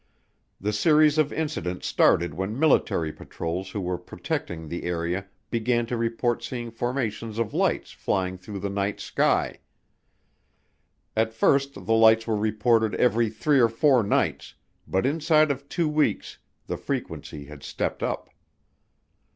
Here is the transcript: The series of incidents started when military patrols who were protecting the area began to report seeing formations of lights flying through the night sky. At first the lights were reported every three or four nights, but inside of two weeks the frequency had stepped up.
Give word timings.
The 0.59 0.73
series 0.73 1.19
of 1.19 1.31
incidents 1.31 1.85
started 1.85 2.33
when 2.33 2.57
military 2.57 3.13
patrols 3.13 3.69
who 3.69 3.79
were 3.79 3.99
protecting 3.99 4.67
the 4.67 4.85
area 4.85 5.27
began 5.51 5.85
to 5.85 5.95
report 5.95 6.43
seeing 6.43 6.71
formations 6.71 7.37
of 7.37 7.53
lights 7.53 7.91
flying 7.91 8.39
through 8.39 8.61
the 8.61 8.69
night 8.71 8.99
sky. 8.99 9.59
At 11.15 11.33
first 11.35 11.75
the 11.85 11.93
lights 11.93 12.25
were 12.25 12.35
reported 12.35 12.95
every 12.95 13.29
three 13.29 13.59
or 13.59 13.69
four 13.69 14.01
nights, 14.01 14.55
but 14.87 15.05
inside 15.05 15.51
of 15.51 15.69
two 15.69 15.87
weeks 15.87 16.39
the 16.65 16.77
frequency 16.77 17.45
had 17.45 17.61
stepped 17.61 18.01
up. 18.01 18.31